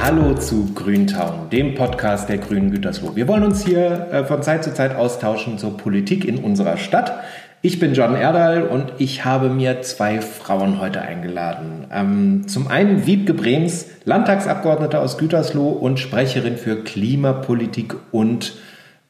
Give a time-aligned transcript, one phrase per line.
[0.00, 3.16] Hallo zu Grüntown, dem Podcast der Grünen Gütersloh.
[3.16, 7.24] Wir wollen uns hier äh, von Zeit zu Zeit austauschen zur Politik in unserer Stadt.
[7.62, 11.86] Ich bin John Erdal und ich habe mir zwei Frauen heute eingeladen.
[11.90, 18.56] Ähm, zum einen Wiebke Brems, Landtagsabgeordnete aus Gütersloh und Sprecherin für Klimapolitik und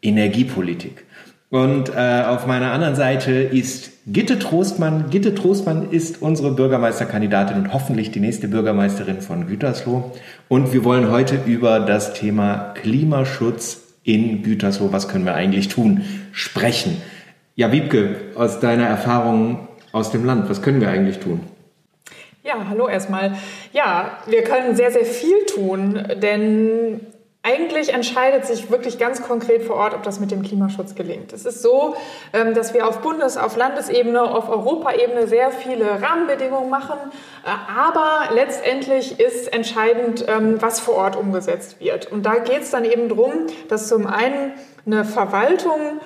[0.03, 1.05] Energiepolitik.
[1.55, 5.09] Und äh, auf meiner anderen Seite ist Gitte Trostmann.
[5.11, 10.11] Gitte Trostmann ist unsere Bürgermeisterkandidatin und hoffentlich die nächste Bürgermeisterin von Gütersloh.
[10.49, 16.01] Und wir wollen heute über das Thema Klimaschutz in Gütersloh, was können wir eigentlich tun,
[16.33, 17.01] sprechen.
[17.55, 21.39] Ja, Wiebke, aus deiner Erfahrung aus dem Land, was können wir eigentlich tun?
[22.43, 23.37] Ja, hallo erstmal.
[23.73, 27.01] Ja, wir können sehr, sehr viel tun, denn
[27.45, 31.31] eigentlich entscheidet sich wirklich ganz konkret vor Ort, ob das mit dem Klimaschutz gelingt.
[31.35, 31.95] Es ist so,
[32.33, 36.97] ähm, dass wir auf Bundes-, auf Landesebene, auf Europaebene sehr viele Rahmenbedingungen machen,
[37.45, 37.49] äh,
[37.79, 42.11] aber letztendlich ist entscheidend, ähm, was vor Ort umgesetzt wird.
[42.11, 43.33] Und da geht es dann eben darum,
[43.69, 44.55] dass zum einen
[44.87, 46.01] eine Verwaltung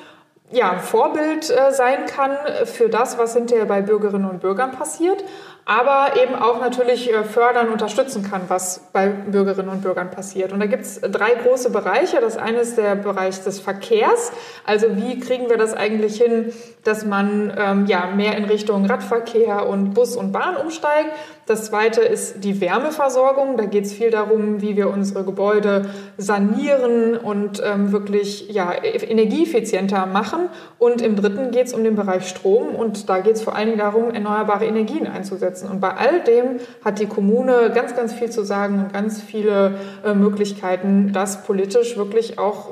[0.51, 5.23] ja, Vorbild äh, sein kann für das, was hinterher bei Bürgerinnen und Bürgern passiert,
[5.69, 10.51] aber eben auch natürlich äh, fördern, unterstützen kann, was bei Bürgerinnen und Bürgern passiert.
[10.55, 12.23] Und da gibt es drei große Bereiche.
[12.23, 14.33] Das eine ist der Bereich des Verkehrs.
[14.65, 19.69] Also wie kriegen wir das eigentlich hin, dass man ähm, ja, mehr in Richtung Radverkehr
[19.69, 21.11] und Bus und Bahn umsteigt?
[21.49, 23.57] Das zweite ist die Wärmeversorgung.
[23.57, 25.87] Da geht es viel darum, wie wir unsere Gebäude
[26.19, 30.51] sanieren und ähm, wirklich ja, energieeffizienter machen.
[30.79, 32.75] Und im dritten geht es um den Bereich Strom.
[32.75, 35.71] Und da geht es vor allem darum, erneuerbare Energien einzusetzen.
[35.71, 39.73] Und bei all dem hat die Kommune ganz, ganz viel zu sagen und ganz viele
[40.05, 42.69] äh, Möglichkeiten, das politisch wirklich auch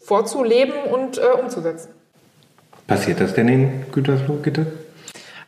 [0.00, 1.92] vorzuleben und äh, umzusetzen.
[2.86, 4.66] Passiert das denn in Gütersloh, bitte?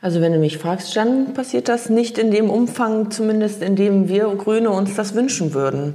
[0.02, 4.08] Also wenn du mich fragst, dann passiert das nicht in dem Umfang, zumindest in dem
[4.08, 5.94] wir Grüne uns das wünschen würden.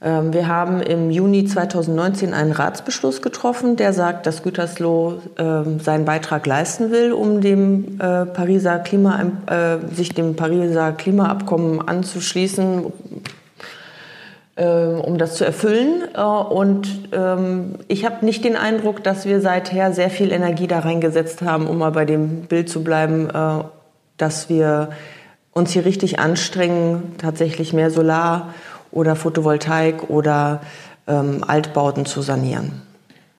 [0.00, 6.04] Ähm, wir haben im Juni 2019 einen Ratsbeschluss getroffen, der sagt, dass Gütersloh ähm, seinen
[6.04, 12.86] Beitrag leisten will, um dem äh, Pariser Klima, äh, sich dem Pariser Klimaabkommen anzuschließen,
[14.64, 16.02] um das zu erfüllen.
[16.14, 20.80] Äh, und ähm, ich habe nicht den Eindruck, dass wir seither sehr viel Energie da
[20.80, 23.64] reingesetzt haben, um mal bei dem Bild zu bleiben, äh,
[24.16, 24.90] dass wir
[25.52, 28.54] uns hier richtig anstrengen, tatsächlich mehr Solar
[28.90, 30.60] oder Photovoltaik oder
[31.06, 32.82] ähm, Altbauten zu sanieren.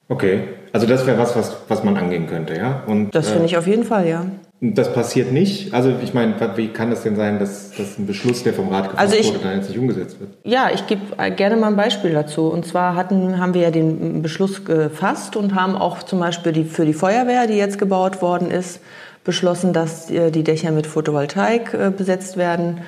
[0.09, 2.83] Okay, also das wäre was, was, was man angehen könnte, ja?
[2.87, 4.25] Und, das finde äh, ich auf jeden Fall, ja.
[4.61, 5.73] Das passiert nicht.
[5.73, 8.91] Also ich meine, wie kann das denn sein, dass, dass ein Beschluss, der vom Rat
[8.91, 10.31] gefasst also ich, wurde, dann jetzt nicht umgesetzt wird?
[10.43, 12.49] Ja, ich gebe gerne mal ein Beispiel dazu.
[12.49, 16.65] Und zwar hatten, haben wir ja den Beschluss gefasst und haben auch zum Beispiel die,
[16.65, 18.81] für die Feuerwehr, die jetzt gebaut worden ist,
[19.23, 22.81] beschlossen, dass äh, die Dächer mit Photovoltaik äh, besetzt werden.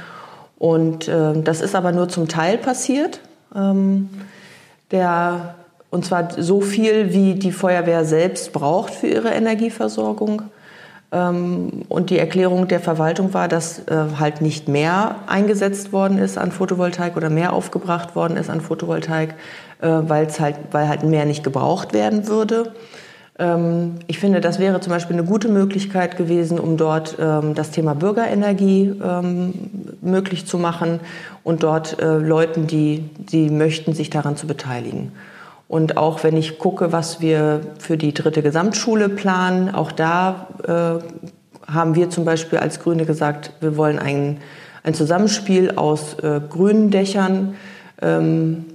[0.59, 3.21] Und äh, das ist aber nur zum Teil passiert.
[3.55, 4.09] Ähm,
[4.91, 5.55] der,
[5.89, 10.43] und zwar so viel, wie die Feuerwehr selbst braucht für ihre Energieversorgung.
[11.11, 16.37] Ähm, und die Erklärung der Verwaltung war, dass äh, halt nicht mehr eingesetzt worden ist
[16.37, 19.35] an Photovoltaik oder mehr aufgebracht worden ist an Photovoltaik,
[19.81, 22.71] äh, weil's halt, weil halt mehr nicht gebraucht werden würde.
[23.39, 27.71] Ähm, ich finde, das wäre zum Beispiel eine gute Möglichkeit gewesen, um dort ähm, das
[27.71, 28.93] Thema Bürgerenergie
[30.01, 30.99] möglich zu machen
[31.43, 35.11] und dort äh, Leuten, die, die möchten, sich daran zu beteiligen.
[35.71, 41.71] Und auch wenn ich gucke, was wir für die dritte Gesamtschule planen, auch da äh,
[41.71, 44.39] haben wir zum Beispiel als Grüne gesagt, wir wollen ein,
[44.83, 47.53] ein Zusammenspiel aus äh, grünen Dächern
[48.01, 48.65] ähm,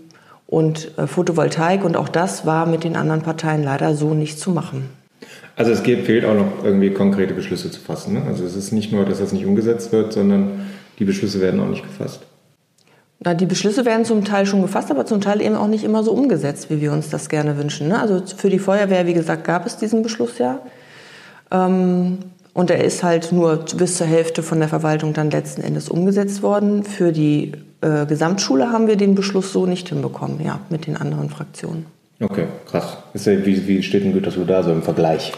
[0.46, 1.84] und äh, Photovoltaik.
[1.84, 4.88] Und auch das war mit den anderen Parteien leider so nicht zu machen.
[5.54, 8.14] Also es geht, fehlt auch noch irgendwie konkrete Beschlüsse zu fassen.
[8.14, 8.22] Ne?
[8.26, 11.68] Also es ist nicht nur, dass das nicht umgesetzt wird, sondern die Beschlüsse werden auch
[11.68, 12.20] nicht gefasst.
[13.20, 16.02] Na, die Beschlüsse werden zum Teil schon gefasst, aber zum Teil eben auch nicht immer
[16.02, 17.88] so umgesetzt, wie wir uns das gerne wünschen.
[17.88, 17.98] Ne?
[17.98, 20.60] Also für die Feuerwehr, wie gesagt, gab es diesen Beschluss ja.
[21.50, 22.18] Ähm,
[22.52, 26.42] und er ist halt nur bis zur Hälfte von der Verwaltung dann letzten Endes umgesetzt
[26.42, 26.84] worden.
[26.84, 27.52] Für die
[27.82, 31.86] äh, Gesamtschule haben wir den Beschluss so nicht hinbekommen, ja, mit den anderen Fraktionen.
[32.20, 32.96] Okay, krass.
[33.12, 35.32] Wie, wie steht denn Gütersloh da so im Vergleich?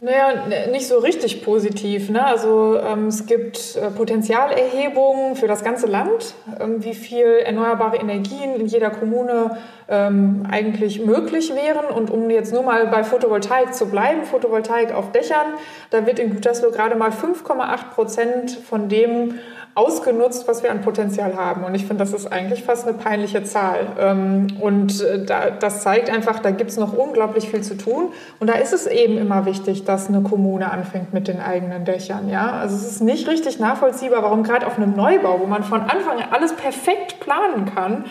[0.00, 2.08] Naja, nicht so richtig positiv.
[2.08, 2.24] Ne?
[2.24, 8.54] Also ähm, es gibt äh, Potenzialerhebungen für das ganze Land, ähm, wie viel erneuerbare Energien
[8.54, 9.58] in jeder Kommune
[9.88, 11.94] ähm, eigentlich möglich wären.
[11.94, 15.54] Und um jetzt nur mal bei Photovoltaik zu bleiben, Photovoltaik auf Dächern,
[15.90, 19.40] da wird in Gütersloh gerade mal 5,8 Prozent von dem
[19.74, 21.64] ausgenutzt, was wir an Potenzial haben.
[21.64, 23.86] Und ich finde, das ist eigentlich fast eine peinliche Zahl.
[23.98, 25.24] Ähm, und äh,
[25.58, 28.12] das zeigt einfach, da gibt es noch unglaublich viel zu tun.
[28.38, 32.28] Und da ist es eben immer wichtig, dass eine Kommune anfängt mit den eigenen Dächern.
[32.28, 32.52] Ja?
[32.52, 36.18] Also es ist nicht richtig nachvollziehbar, warum gerade auf einem Neubau, wo man von Anfang
[36.18, 38.04] an alles perfekt planen kann,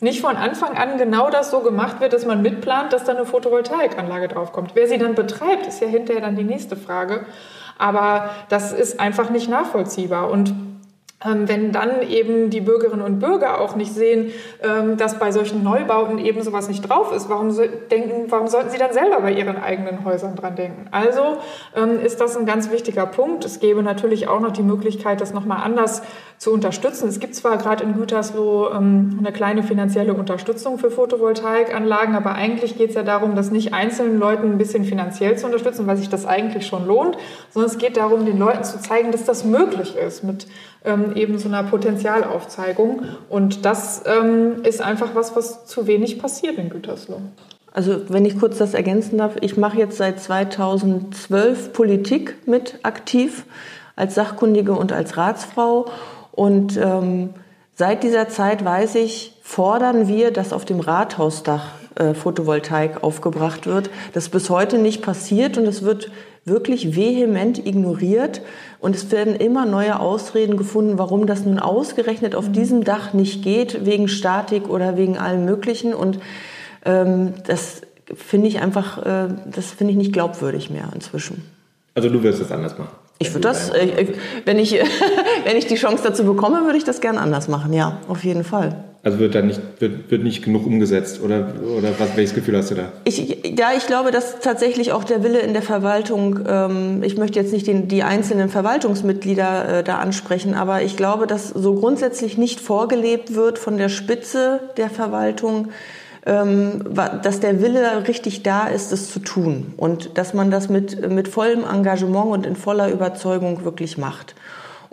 [0.00, 3.24] nicht von Anfang an genau das so gemacht wird, dass man mitplant, dass da eine
[3.24, 4.72] Photovoltaikanlage draufkommt.
[4.74, 7.24] Wer sie dann betreibt, ist ja hinterher dann die nächste Frage.
[7.78, 10.30] Aber das ist einfach nicht nachvollziehbar.
[10.30, 10.52] Und
[11.24, 14.32] wenn dann eben die Bürgerinnen und Bürger auch nicht sehen,
[14.62, 17.54] ähm, dass bei solchen Neubauten eben sowas nicht drauf ist, warum,
[17.90, 20.86] denken, warum sollten sie dann selber bei ihren eigenen Häusern dran denken?
[20.90, 21.38] Also
[21.74, 23.44] ähm, ist das ein ganz wichtiger Punkt.
[23.44, 26.02] Es gäbe natürlich auch noch die Möglichkeit, das nochmal anders
[26.44, 27.08] zu unterstützen.
[27.08, 32.90] Es gibt zwar gerade in Gütersloh eine kleine finanzielle Unterstützung für Photovoltaikanlagen, aber eigentlich geht
[32.90, 36.26] es ja darum, das nicht einzelnen Leuten ein bisschen finanziell zu unterstützen, weil sich das
[36.26, 37.16] eigentlich schon lohnt,
[37.48, 40.46] sondern es geht darum, den Leuten zu zeigen, dass das möglich ist mit
[40.84, 43.04] ähm, eben so einer Potenzialaufzeigung.
[43.30, 47.22] Und das ähm, ist einfach was, was zu wenig passiert in Gütersloh.
[47.72, 53.46] Also wenn ich kurz das ergänzen darf, ich mache jetzt seit 2012 Politik mit aktiv
[53.96, 55.86] als Sachkundige und als Ratsfrau.
[56.34, 57.30] Und ähm,
[57.74, 63.88] seit dieser Zeit weiß ich, fordern wir, dass auf dem Rathausdach äh, Photovoltaik aufgebracht wird.
[64.12, 66.10] Das ist bis heute nicht passiert und es wird
[66.44, 68.42] wirklich vehement ignoriert.
[68.80, 72.52] Und es werden immer neue Ausreden gefunden, warum das nun ausgerechnet auf mhm.
[72.52, 75.94] diesem Dach nicht geht, wegen Statik oder wegen allem Möglichen.
[75.94, 76.18] Und
[76.84, 77.82] ähm, das
[78.12, 81.44] finde ich einfach, äh, das finde ich nicht glaubwürdig mehr inzwischen.
[81.94, 83.03] Also du wirst es anders machen.
[83.26, 84.06] Ich würde das, äh,
[84.44, 84.72] wenn ich,
[85.44, 87.72] wenn ich die Chance dazu bekomme, würde ich das gerne anders machen.
[87.72, 88.84] Ja, auf jeden Fall.
[89.04, 92.70] Also wird da nicht, wird, wird nicht genug umgesetzt oder, oder was, welches Gefühl hast
[92.70, 92.92] du da?
[93.04, 93.18] Ich,
[93.58, 97.52] ja, ich glaube, dass tatsächlich auch der Wille in der Verwaltung, ähm, ich möchte jetzt
[97.52, 102.60] nicht den, die einzelnen Verwaltungsmitglieder äh, da ansprechen, aber ich glaube, dass so grundsätzlich nicht
[102.60, 105.68] vorgelebt wird von der Spitze der Verwaltung,
[106.24, 111.28] dass der Wille richtig da ist, es zu tun und dass man das mit, mit
[111.28, 114.34] vollem Engagement und in voller Überzeugung wirklich macht.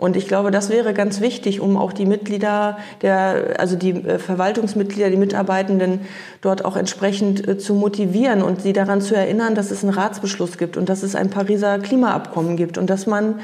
[0.02, 4.18] Und ich glaube, das wäre ganz wichtig, um auch die Mitglieder, der, also die äh,
[4.18, 6.00] Verwaltungsmitglieder, die Mitarbeitenden
[6.40, 10.58] dort auch entsprechend äh, zu motivieren und sie daran zu erinnern, dass es einen Ratsbeschluss
[10.58, 13.36] gibt und dass es ein Pariser Klimaabkommen gibt und dass man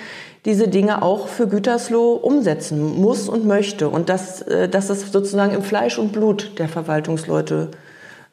[0.46, 5.54] diese Dinge auch für Gütersloh umsetzen muss und möchte und dass, äh, dass es sozusagen
[5.54, 7.70] im Fleisch und Blut der Verwaltungsleute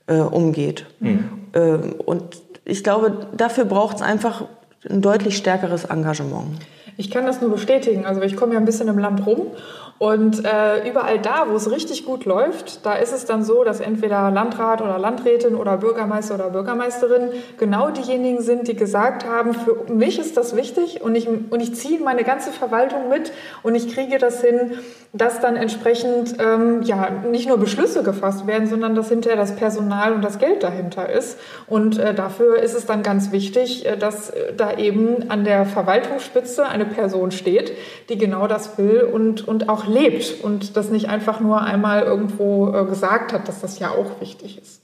[0.07, 0.87] äh, umgeht.
[0.99, 1.29] Mhm.
[1.53, 2.23] Ähm, und
[2.63, 4.45] ich glaube, dafür braucht es einfach
[4.89, 6.57] ein deutlich stärkeres Engagement.
[6.97, 8.05] Ich kann das nur bestätigen.
[8.05, 9.51] Also ich komme ja ein bisschen im Land rum
[9.97, 13.79] und äh, überall da, wo es richtig gut läuft, da ist es dann so, dass
[13.79, 19.85] entweder Landrat oder Landrätin oder Bürgermeister oder Bürgermeisterin genau diejenigen sind, die gesagt haben, für
[19.93, 23.31] mich ist das wichtig und ich, und ich ziehe meine ganze Verwaltung mit
[23.63, 24.73] und ich kriege das hin,
[25.13, 30.11] dass dann entsprechend ähm, ja, nicht nur Beschlüsse gefasst werden, sondern dass hinterher das Personal
[30.11, 31.39] und das Geld dahinter ist.
[31.67, 35.65] Und äh, dafür ist es dann ganz wichtig, äh, dass äh, da eben an der
[35.65, 37.73] Verwaltungsspitze eine Person steht,
[38.09, 42.73] die genau das will und, und auch lebt und das nicht einfach nur einmal irgendwo
[42.73, 44.81] äh, gesagt hat, dass das ja auch wichtig ist.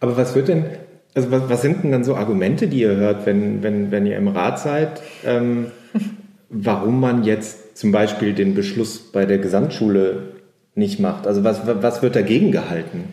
[0.00, 0.66] Aber was wird denn,
[1.14, 4.16] also was, was sind denn dann so Argumente, die ihr hört, wenn, wenn, wenn ihr
[4.16, 5.70] im Rat seid, ähm,
[6.48, 10.34] warum man jetzt zum Beispiel den Beschluss bei der Gesamtschule
[10.74, 11.26] nicht macht?
[11.26, 13.04] Also was, was wird dagegen gehalten?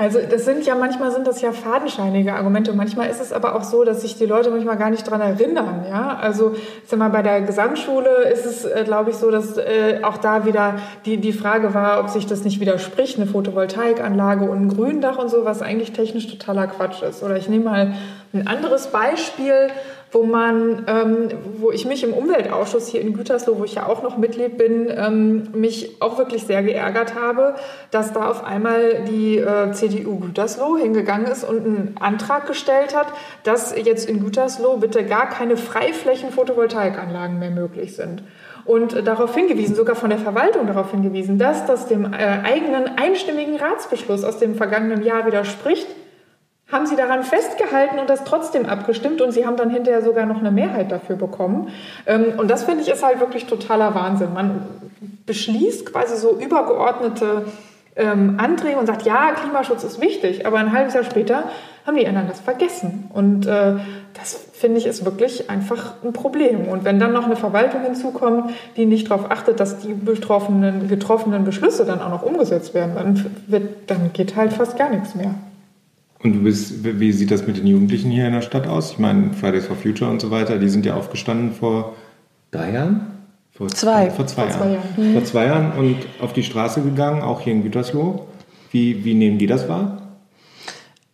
[0.00, 2.72] Also das sind ja manchmal sind das ja fadenscheinige Argumente.
[2.72, 5.86] Manchmal ist es aber auch so, dass sich die Leute manchmal gar nicht dran erinnern.
[5.88, 6.54] Ja, also
[6.86, 10.46] sag mal bei der Gesamtschule ist es, äh, glaube ich, so, dass äh, auch da
[10.46, 15.18] wieder die die Frage war, ob sich das nicht widerspricht, eine Photovoltaikanlage und ein Gründach
[15.18, 17.24] und so, was eigentlich technisch totaler Quatsch ist.
[17.24, 17.94] Oder ich nehme mal
[18.32, 19.66] ein anderes Beispiel
[20.10, 24.02] wo man, ähm, wo ich mich im Umweltausschuss hier in Gütersloh, wo ich ja auch
[24.02, 27.56] noch Mitglied bin, ähm, mich auch wirklich sehr geärgert habe,
[27.90, 33.08] dass da auf einmal die äh, CDU Gütersloh hingegangen ist und einen Antrag gestellt hat,
[33.44, 38.22] dass jetzt in Gütersloh bitte gar keine Freiflächen-Photovoltaikanlagen mehr möglich sind.
[38.64, 43.56] Und darauf hingewiesen, sogar von der Verwaltung darauf hingewiesen, dass das dem äh, eigenen einstimmigen
[43.56, 45.86] Ratsbeschluss aus dem vergangenen Jahr widerspricht
[46.70, 50.38] haben sie daran festgehalten und das trotzdem abgestimmt und sie haben dann hinterher sogar noch
[50.38, 51.68] eine Mehrheit dafür bekommen.
[52.06, 54.34] Ähm, und das finde ich ist halt wirklich totaler Wahnsinn.
[54.34, 54.66] Man
[55.26, 57.46] beschließt quasi so übergeordnete
[57.96, 61.44] ähm, Anträge und sagt, ja, Klimaschutz ist wichtig, aber ein halbes Jahr später
[61.86, 63.10] haben die anderen das vergessen.
[63.14, 63.76] Und äh,
[64.14, 66.68] das finde ich ist wirklich einfach ein Problem.
[66.68, 71.44] Und wenn dann noch eine Verwaltung hinzukommt, die nicht darauf achtet, dass die betroffenen, getroffenen
[71.44, 75.34] Beschlüsse dann auch noch umgesetzt werden, dann, wird, dann geht halt fast gar nichts mehr.
[76.22, 78.92] Und du bist, wie sieht das mit den Jugendlichen hier in der Stadt aus?
[78.92, 81.94] Ich meine, Fridays for Future und so weiter, die sind ja aufgestanden vor
[82.50, 83.00] drei Jahren?
[83.52, 84.10] Vor zwei.
[84.10, 84.94] Vor zwei, Vor zwei Jahren.
[84.96, 85.12] Jahren.
[85.12, 88.26] Vor zwei Jahren und auf die Straße gegangen, auch hier in Gütersloh.
[88.70, 90.02] Wie, wie nehmen die das wahr?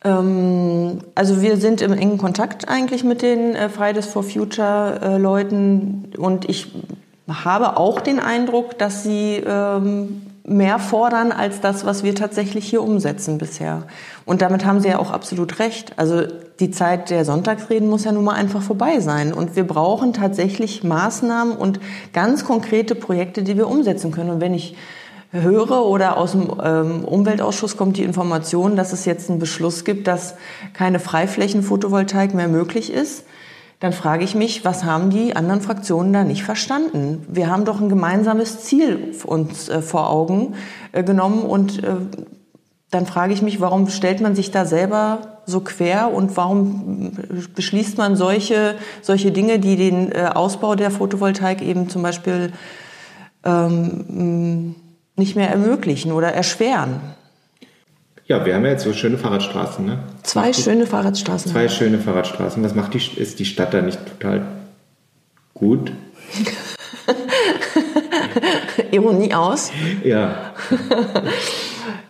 [0.04, 5.18] Ähm, also wir sind im engen Kontakt eigentlich mit den äh, Fridays for Future äh,
[5.18, 6.72] Leuten und ich
[7.28, 12.82] habe auch den Eindruck, dass sie ähm, mehr fordern als das, was wir tatsächlich hier
[12.82, 13.84] umsetzen bisher.
[14.26, 15.94] Und damit haben Sie ja auch absolut recht.
[15.96, 16.22] Also
[16.60, 19.32] die Zeit der Sonntagsreden muss ja nun mal einfach vorbei sein.
[19.32, 21.80] Und wir brauchen tatsächlich Maßnahmen und
[22.12, 24.30] ganz konkrete Projekte, die wir umsetzen können.
[24.30, 24.76] Und wenn ich
[25.30, 30.06] höre oder aus dem ähm, Umweltausschuss kommt die Information, dass es jetzt einen Beschluss gibt,
[30.06, 30.36] dass
[30.74, 33.24] keine Freiflächenphotovoltaik mehr möglich ist,
[33.84, 37.26] dann frage ich mich, was haben die anderen Fraktionen da nicht verstanden?
[37.28, 40.54] Wir haben doch ein gemeinsames Ziel uns äh, vor Augen
[40.92, 41.96] äh, genommen und äh,
[42.90, 47.12] dann frage ich mich, warum stellt man sich da selber so quer und warum
[47.54, 52.54] beschließt man solche, solche Dinge, die den äh, Ausbau der Photovoltaik eben zum Beispiel
[53.44, 54.76] ähm,
[55.14, 57.02] nicht mehr ermöglichen oder erschweren?
[58.26, 59.98] Ja, wir haben ja jetzt so schöne Fahrradstraßen, ne?
[60.22, 61.52] Zwei schöne Fahrradstraßen.
[61.52, 62.62] Zwei schöne Fahrradstraßen.
[62.64, 64.42] Was macht die, ist die Stadt da nicht total
[65.52, 65.92] gut?
[68.90, 69.70] Ironie aus.
[70.02, 70.54] Ja,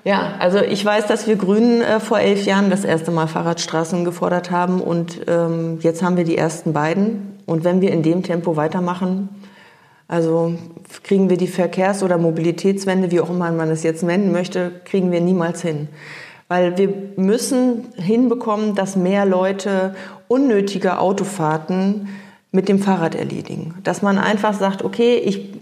[0.04, 4.04] Ja, also ich weiß, dass wir Grünen äh, vor elf Jahren das erste Mal Fahrradstraßen
[4.04, 7.38] gefordert haben und ähm, jetzt haben wir die ersten beiden.
[7.46, 9.30] Und wenn wir in dem Tempo weitermachen,
[10.08, 10.54] also
[11.02, 15.10] kriegen wir die Verkehrs- oder Mobilitätswende, wie auch immer man es jetzt nennen möchte, kriegen
[15.10, 15.88] wir niemals hin.
[16.48, 19.94] Weil wir müssen hinbekommen, dass mehr Leute
[20.28, 22.08] unnötige Autofahrten
[22.52, 23.74] mit dem Fahrrad erledigen.
[23.82, 25.54] Dass man einfach sagt, okay, ich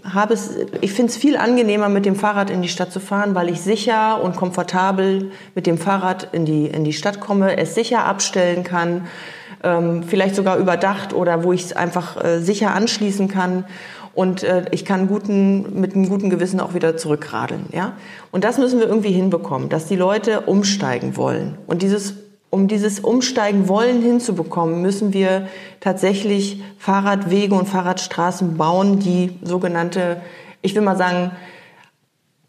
[0.81, 3.61] ich finde es viel angenehmer, mit dem Fahrrad in die Stadt zu fahren, weil ich
[3.61, 8.63] sicher und komfortabel mit dem Fahrrad in die, in die Stadt komme, es sicher abstellen
[8.63, 9.07] kann,
[9.63, 13.65] ähm, vielleicht sogar überdacht oder wo ich es einfach äh, sicher anschließen kann.
[14.13, 17.65] Und äh, ich kann guten, mit einem guten Gewissen auch wieder zurückradeln.
[17.71, 17.93] Ja?
[18.31, 21.57] Und das müssen wir irgendwie hinbekommen, dass die Leute umsteigen wollen.
[21.65, 22.15] Und dieses
[22.53, 25.47] um dieses Umsteigen wollen hinzubekommen, müssen wir
[25.79, 30.21] tatsächlich Fahrradwege und Fahrradstraßen bauen, die sogenannte,
[30.61, 31.31] ich will mal sagen,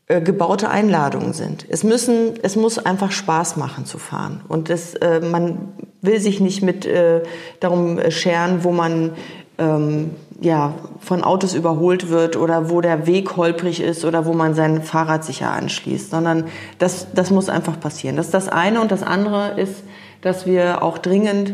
[0.06, 1.64] äh, gebaute Einladungen sind.
[1.70, 4.42] Es müssen, es muss einfach Spaß machen zu fahren.
[4.46, 7.22] Und das, äh, man will sich nicht mit äh,
[7.60, 9.12] darum scheren, wo man
[9.58, 14.54] ähm, ja, von Autos überholt wird oder wo der Weg holprig ist oder wo man
[14.54, 16.44] sein Fahrrad sicher anschließt, sondern
[16.78, 18.16] das, das muss einfach passieren.
[18.16, 18.80] Das ist das eine.
[18.80, 19.84] Und das andere ist,
[20.22, 21.52] dass wir auch dringend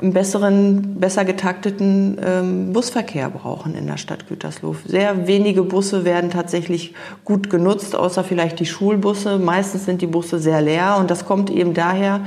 [0.00, 4.74] einen besseren, besser getakteten ähm, Busverkehr brauchen in der Stadt Gütersloh.
[4.86, 6.94] Sehr wenige Busse werden tatsächlich
[7.24, 9.38] gut genutzt, außer vielleicht die Schulbusse.
[9.38, 12.20] Meistens sind die Busse sehr leer und das kommt eben daher,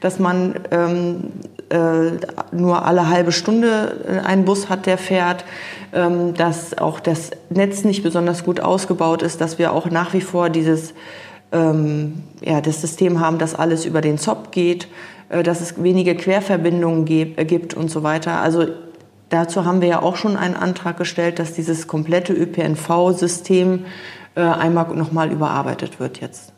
[0.00, 1.32] dass man ähm,
[1.70, 2.12] äh,
[2.52, 5.44] nur alle halbe Stunde äh, einen Bus hat, der fährt,
[5.92, 10.20] ähm, dass auch das Netz nicht besonders gut ausgebaut ist, dass wir auch nach wie
[10.20, 10.94] vor dieses
[11.52, 14.88] ähm, ja, das System haben, dass alles über den ZOP geht,
[15.28, 18.40] äh, dass es wenige Querverbindungen ge- äh, gibt und so weiter.
[18.40, 18.66] Also
[19.28, 23.84] dazu haben wir ja auch schon einen Antrag gestellt, dass dieses komplette ÖPNV-System
[24.34, 26.52] äh, einmal nochmal überarbeitet wird jetzt.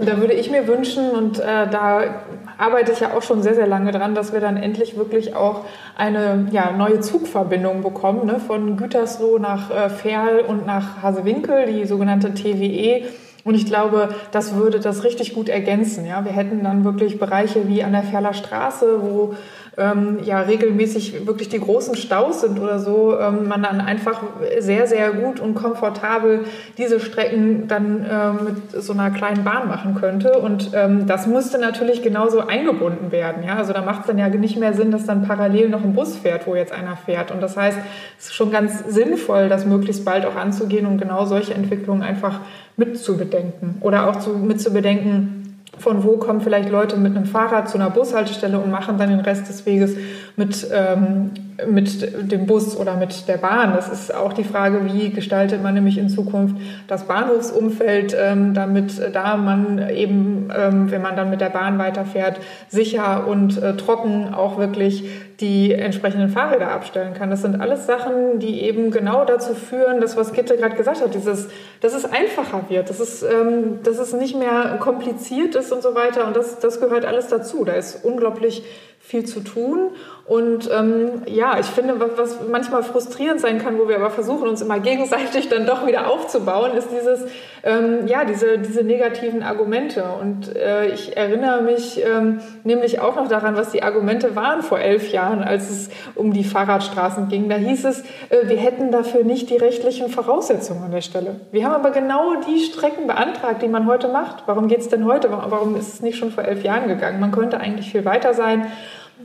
[0.00, 2.24] Da würde ich mir wünschen, und äh, da
[2.56, 5.66] arbeite ich ja auch schon sehr, sehr lange dran, dass wir dann endlich wirklich auch
[5.96, 11.84] eine ja, neue Zugverbindung bekommen, ne, von Gütersloh nach äh, Ferl und nach Hasewinkel, die
[11.84, 13.02] sogenannte TWE.
[13.44, 16.06] Und ich glaube, das würde das richtig gut ergänzen.
[16.06, 16.24] Ja?
[16.24, 19.34] Wir hätten dann wirklich Bereiche wie an der Ferler Straße, wo
[19.78, 24.22] ähm, ja regelmäßig wirklich die großen Staus sind oder so, ähm, man dann einfach
[24.58, 26.44] sehr, sehr gut und komfortabel
[26.76, 30.38] diese Strecken dann ähm, mit so einer kleinen Bahn machen könnte.
[30.38, 33.44] Und ähm, das müsste natürlich genauso eingebunden werden.
[33.46, 33.56] Ja?
[33.56, 36.16] Also da macht es dann ja nicht mehr Sinn, dass dann parallel noch ein Bus
[36.16, 37.30] fährt, wo jetzt einer fährt.
[37.30, 37.78] Und das heißt,
[38.18, 42.40] es ist schon ganz sinnvoll, das möglichst bald auch anzugehen und genau solche Entwicklungen einfach
[42.76, 43.76] mitzubedenken.
[43.80, 45.41] Oder auch zu, mitzubedenken,
[45.82, 49.20] von wo kommen vielleicht Leute mit einem Fahrrad zu einer Bushaltestelle und machen dann den
[49.20, 49.96] Rest des Weges
[50.36, 51.30] mit, ähm,
[51.68, 53.72] mit dem Bus oder mit der Bahn.
[53.74, 58.92] Das ist auch die Frage, wie gestaltet man nämlich in Zukunft das Bahnhofsumfeld, ähm, damit
[59.12, 64.32] da man eben, ähm, wenn man dann mit der Bahn weiterfährt, sicher und äh, trocken
[64.32, 65.04] auch wirklich
[65.42, 67.28] die entsprechenden Fahrräder abstellen kann.
[67.28, 71.14] Das sind alles Sachen, die eben genau dazu führen, dass was Gitte gerade gesagt hat,
[71.14, 71.48] dieses,
[71.80, 75.94] dass es einfacher wird, dass es, ähm, dass es nicht mehr kompliziert ist und so
[75.96, 76.28] weiter.
[76.28, 77.64] Und das, das gehört alles dazu.
[77.64, 78.62] Da ist unglaublich
[79.00, 79.90] viel zu tun.
[80.24, 84.62] Und ähm, ja, ich finde, was manchmal frustrierend sein kann, wo wir aber versuchen, uns
[84.62, 87.26] immer gegenseitig dann doch wieder aufzubauen, ist dieses,
[87.64, 90.04] ähm, ja, diese, diese negativen Argumente.
[90.20, 94.78] Und äh, ich erinnere mich ähm, nämlich auch noch daran, was die Argumente waren vor
[94.78, 97.48] elf Jahren, als es um die Fahrradstraßen ging.
[97.48, 101.40] Da hieß es, äh, wir hätten dafür nicht die rechtlichen Voraussetzungen an der Stelle.
[101.50, 104.44] Wir haben aber genau die Strecken beantragt, die man heute macht.
[104.46, 105.32] Warum geht es denn heute?
[105.32, 107.18] Warum ist es nicht schon vor elf Jahren gegangen?
[107.18, 108.68] Man könnte eigentlich viel weiter sein.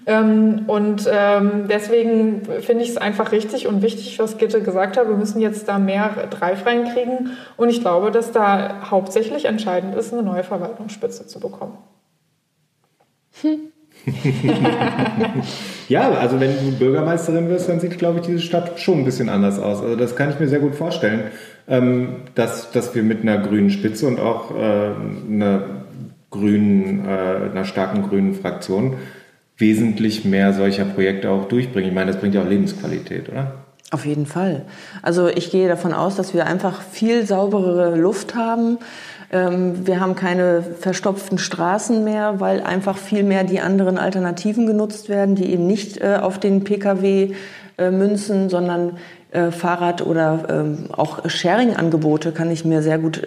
[0.07, 5.09] Ähm, und ähm, deswegen finde ich es einfach richtig und wichtig, was Gitte gesagt hat.
[5.09, 7.31] Wir müssen jetzt da mehr Drive reinkriegen.
[7.57, 11.77] Und ich glaube, dass da hauptsächlich entscheidend ist, eine neue Verwaltungsspitze zu bekommen.
[13.41, 13.59] Hm.
[15.89, 19.27] ja, also wenn du Bürgermeisterin wirst, dann sieht, glaube ich, diese Stadt schon ein bisschen
[19.27, 19.81] anders aus.
[19.81, 21.31] Also das kann ich mir sehr gut vorstellen,
[21.67, 24.91] ähm, dass, dass wir mit einer grünen Spitze und auch äh,
[25.29, 25.63] einer
[26.29, 28.95] grünen, äh, einer starken grünen Fraktion
[29.57, 31.89] wesentlich mehr solcher Projekte auch durchbringen.
[31.89, 33.53] Ich meine, das bringt ja auch Lebensqualität, oder?
[33.89, 34.65] Auf jeden Fall.
[35.01, 38.79] Also ich gehe davon aus, dass wir einfach viel sauberere Luft haben.
[39.31, 45.07] Ähm, wir haben keine verstopften Straßen mehr, weil einfach viel mehr die anderen Alternativen genutzt
[45.07, 47.33] werden, die eben nicht äh, auf den Pkw
[47.77, 48.97] äh, münzen, sondern
[49.31, 53.21] äh, Fahrrad- oder ähm, auch Sharing-Angebote kann ich mir sehr gut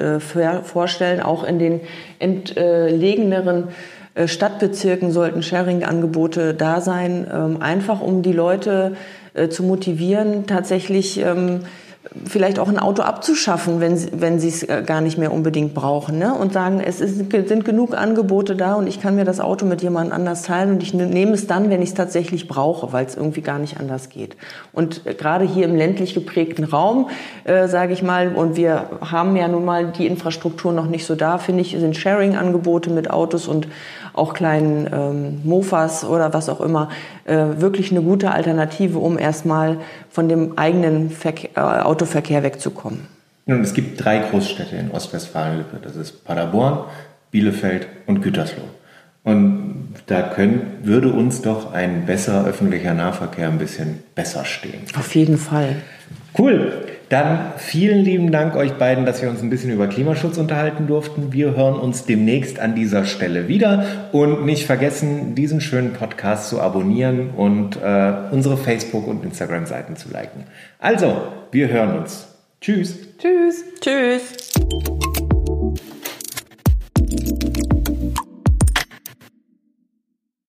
[0.63, 1.81] vorstellen, auch in den
[2.19, 3.73] entlegeneren äh,
[4.27, 8.97] Stadtbezirken sollten Sharing-Angebote da sein, ähm, einfach um die Leute
[9.35, 11.61] äh, zu motivieren, tatsächlich ähm,
[12.25, 16.19] vielleicht auch ein Auto abzuschaffen, wenn, wenn sie es äh, gar nicht mehr unbedingt brauchen.
[16.19, 16.35] Ne?
[16.35, 19.83] Und sagen, es ist, sind genug Angebote da und ich kann mir das Auto mit
[19.83, 23.05] jemand anders teilen und ich ne, nehme es dann, wenn ich es tatsächlich brauche, weil
[23.05, 24.37] es irgendwie gar nicht anders geht.
[24.73, 27.11] Und äh, gerade hier im ländlich geprägten Raum,
[27.45, 31.15] äh, sage ich mal, und wir haben ja nun mal die Infrastruktur noch nicht so
[31.15, 33.69] da, finde ich, sind Sharing-Angebote mit Autos und
[34.21, 36.91] auch kleinen ähm, Mofas oder was auch immer,
[37.25, 39.79] äh, wirklich eine gute Alternative, um erstmal
[40.11, 43.09] von dem eigenen Verkehr, äh, Autoverkehr wegzukommen.
[43.47, 45.79] Nun, es gibt drei Großstädte in Ostwestfalen-Lippe.
[45.83, 46.85] Das ist Paderborn,
[47.31, 48.69] Bielefeld und Gütersloh.
[49.25, 54.83] Und da können, würde uns doch ein besserer öffentlicher Nahverkehr ein bisschen besser stehen.
[54.99, 55.77] Auf jeden Fall.
[56.39, 56.73] Cool.
[57.11, 61.33] Dann vielen lieben Dank euch beiden, dass wir uns ein bisschen über Klimaschutz unterhalten durften.
[61.33, 66.61] Wir hören uns demnächst an dieser Stelle wieder und nicht vergessen, diesen schönen Podcast zu
[66.61, 70.45] abonnieren und äh, unsere Facebook- und Instagram-Seiten zu liken.
[70.79, 71.21] Also,
[71.51, 72.29] wir hören uns.
[72.61, 72.97] Tschüss.
[73.19, 73.65] Tschüss.
[73.81, 75.30] Tschüss.